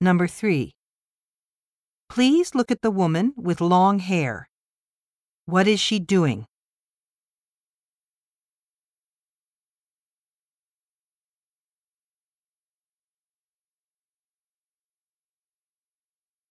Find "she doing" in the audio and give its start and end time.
5.80-6.46